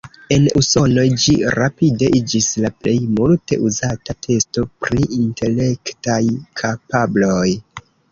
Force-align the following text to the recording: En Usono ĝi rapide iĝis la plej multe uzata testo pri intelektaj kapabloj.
En 0.35 0.45
Usono 0.59 1.01
ĝi 1.23 1.33
rapide 1.55 2.07
iĝis 2.19 2.47
la 2.63 2.71
plej 2.77 2.93
multe 3.19 3.59
uzata 3.67 4.15
testo 4.29 4.63
pri 4.87 5.05
intelektaj 5.19 6.19
kapabloj. 6.63 7.47